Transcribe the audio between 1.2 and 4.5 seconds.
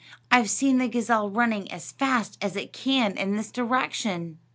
running as fast as it can in this direction."